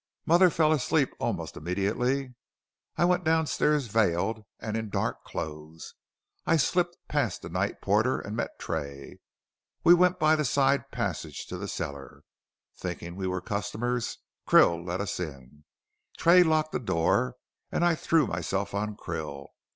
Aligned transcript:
Mother 0.25 0.49
fell 0.49 0.71
asleep 0.71 1.11
almost 1.19 1.55
immediately. 1.55 2.33
I 2.97 3.05
went 3.05 3.23
downstairs 3.23 3.85
veiled, 3.85 4.43
and 4.59 4.75
in 4.75 4.89
dark 4.89 5.23
clothes. 5.23 5.93
I 6.43 6.57
slipped 6.57 6.97
past 7.07 7.43
the 7.43 7.49
night 7.49 7.81
porter 7.81 8.19
and 8.19 8.35
met 8.35 8.57
Tray. 8.57 9.19
We 9.83 9.93
went 9.93 10.17
by 10.17 10.35
the 10.35 10.43
side 10.43 10.89
passage 10.89 11.45
to 11.49 11.57
the 11.59 11.67
cellar. 11.67 12.23
Thinking 12.75 13.15
we 13.15 13.27
were 13.27 13.41
customers 13.41 14.17
Krill 14.47 14.83
let 14.83 15.01
us 15.01 15.19
in. 15.19 15.65
Tray 16.17 16.41
locked 16.41 16.71
the 16.71 16.79
door, 16.79 17.35
and 17.71 17.85
I 17.85 17.93
threw 17.93 18.25
myself 18.25 18.73
on 18.73 18.97
Krill. 18.97 19.49